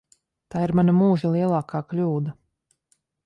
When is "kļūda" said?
1.91-2.35